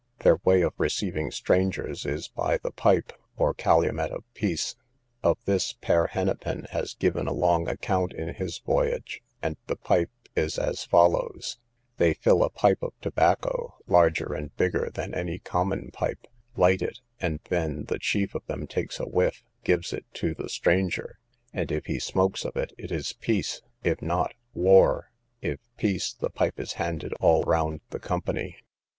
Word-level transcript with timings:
Their 0.21 0.37
way 0.37 0.63
of 0.63 0.73
receiving 0.79 1.29
strangers 1.29 2.07
is 2.07 2.27
by 2.27 2.57
the 2.57 2.71
pipe, 2.71 3.13
or 3.37 3.53
calumet 3.53 4.09
of 4.09 4.23
peace. 4.33 4.75
Of 5.21 5.37
this 5.45 5.73
Pere 5.73 6.07
Henepin 6.07 6.65
has 6.71 6.95
given 6.95 7.27
a 7.27 7.33
long 7.33 7.67
account 7.67 8.11
in 8.11 8.33
his 8.33 8.57
voyage, 8.57 9.21
and 9.43 9.57
the 9.67 9.75
pipe 9.75 10.09
is 10.35 10.57
as 10.57 10.83
follows: 10.85 11.59
they 11.97 12.15
fill 12.15 12.43
a 12.43 12.49
pipe 12.49 12.81
of 12.81 12.99
tobacco, 12.99 13.77
larger 13.85 14.33
and 14.33 14.57
bigger 14.57 14.89
than 14.91 15.13
any 15.13 15.37
common 15.37 15.91
pipe, 15.91 16.25
light 16.57 16.81
it, 16.81 16.97
and 17.19 17.39
then 17.49 17.83
the 17.85 17.99
chief 17.99 18.33
of 18.33 18.43
them 18.47 18.65
takes 18.65 18.99
a 18.99 19.05
whiff, 19.07 19.43
gives 19.63 19.93
it 19.93 20.05
to 20.15 20.33
the 20.33 20.49
stranger, 20.49 21.19
and 21.53 21.71
if 21.71 21.85
he 21.85 21.99
smoke 21.99 22.43
of 22.43 22.55
it, 22.57 22.73
it 22.75 22.91
is 22.91 23.13
peace; 23.13 23.61
if 23.83 24.01
not, 24.01 24.33
war; 24.55 25.11
if 25.43 25.59
peace, 25.77 26.11
the 26.11 26.31
pipe 26.31 26.59
is 26.59 26.73
handed 26.81 27.13
all 27.19 27.43
round 27.43 27.81
the 27.91 27.99
company. 27.99 28.57